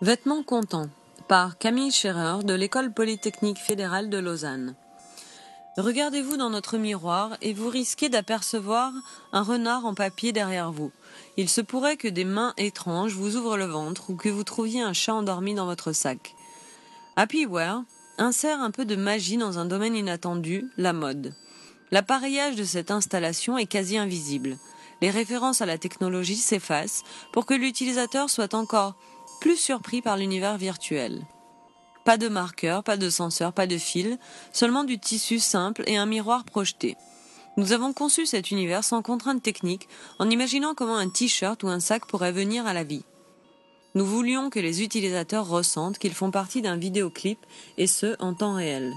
Vêtements 0.00 0.44
contents 0.44 0.88
par 1.26 1.58
Camille 1.58 1.90
Scherer 1.90 2.44
de 2.44 2.54
l'École 2.54 2.92
polytechnique 2.92 3.58
fédérale 3.58 4.08
de 4.08 4.18
Lausanne. 4.18 4.76
Regardez-vous 5.76 6.36
dans 6.36 6.50
notre 6.50 6.78
miroir 6.78 7.36
et 7.42 7.52
vous 7.52 7.68
risquez 7.68 8.08
d'apercevoir 8.08 8.92
un 9.32 9.42
renard 9.42 9.86
en 9.86 9.94
papier 9.94 10.30
derrière 10.30 10.70
vous. 10.70 10.92
Il 11.36 11.48
se 11.48 11.60
pourrait 11.60 11.96
que 11.96 12.06
des 12.06 12.24
mains 12.24 12.54
étranges 12.58 13.14
vous 13.14 13.34
ouvrent 13.34 13.56
le 13.56 13.64
ventre 13.64 14.10
ou 14.10 14.14
que 14.14 14.28
vous 14.28 14.44
trouviez 14.44 14.82
un 14.82 14.92
chat 14.92 15.14
endormi 15.14 15.54
dans 15.54 15.66
votre 15.66 15.90
sac. 15.90 16.36
Happyware 17.16 17.82
insère 18.18 18.60
un 18.60 18.70
peu 18.70 18.84
de 18.84 18.94
magie 18.94 19.36
dans 19.36 19.58
un 19.58 19.64
domaine 19.64 19.96
inattendu, 19.96 20.70
la 20.76 20.92
mode. 20.92 21.34
L'appareillage 21.90 22.54
de 22.54 22.62
cette 22.64 22.92
installation 22.92 23.58
est 23.58 23.66
quasi 23.66 23.98
invisible. 23.98 24.58
Les 25.00 25.10
références 25.10 25.60
à 25.60 25.66
la 25.66 25.76
technologie 25.78 26.36
s'effacent 26.36 27.02
pour 27.32 27.46
que 27.46 27.54
l'utilisateur 27.54 28.30
soit 28.30 28.54
encore 28.54 28.94
plus 29.40 29.56
surpris 29.56 30.02
par 30.02 30.16
l'univers 30.16 30.58
virtuel. 30.58 31.24
Pas 32.04 32.16
de 32.16 32.28
marqueur, 32.28 32.82
pas 32.82 32.96
de 32.96 33.10
senseur, 33.10 33.52
pas 33.52 33.66
de 33.66 33.76
fil, 33.76 34.18
seulement 34.52 34.84
du 34.84 34.98
tissu 34.98 35.38
simple 35.38 35.82
et 35.86 35.96
un 35.96 36.06
miroir 36.06 36.44
projeté. 36.44 36.96
Nous 37.56 37.72
avons 37.72 37.92
conçu 37.92 38.24
cet 38.24 38.50
univers 38.50 38.84
sans 38.84 39.02
contrainte 39.02 39.42
technique 39.42 39.88
en 40.18 40.30
imaginant 40.30 40.74
comment 40.74 40.96
un 40.96 41.08
t-shirt 41.08 41.62
ou 41.64 41.68
un 41.68 41.80
sac 41.80 42.06
pourrait 42.06 42.32
venir 42.32 42.66
à 42.66 42.72
la 42.72 42.84
vie. 42.84 43.04
Nous 43.94 44.06
voulions 44.06 44.48
que 44.48 44.60
les 44.60 44.82
utilisateurs 44.82 45.48
ressentent 45.48 45.98
qu'ils 45.98 46.14
font 46.14 46.30
partie 46.30 46.62
d'un 46.62 46.76
vidéoclip 46.76 47.38
et 47.76 47.86
ce 47.86 48.14
en 48.20 48.32
temps 48.32 48.54
réel. 48.54 48.94